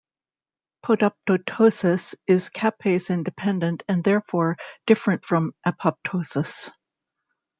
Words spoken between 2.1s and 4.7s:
is caspase-independent and, therefore,